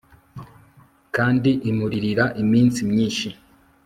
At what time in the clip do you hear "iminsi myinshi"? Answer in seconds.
2.41-3.29